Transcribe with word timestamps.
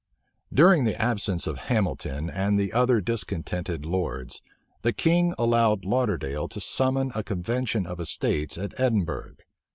During 0.51 0.85
the 0.85 0.99
absence 0.99 1.45
of 1.45 1.59
Hamilton 1.69 2.27
and 2.27 2.57
the 2.59 2.73
other 2.73 3.01
discontented 3.01 3.85
lords, 3.85 4.41
the 4.81 4.93
king 4.93 5.35
allowed 5.37 5.85
Lauderdale 5.85 6.47
to 6.47 6.59
summon 6.59 7.11
a 7.13 7.21
convention 7.23 7.85
of 7.85 7.99
estates 7.99 8.57
at 8.57 8.73
Edinburgh. 8.79 9.35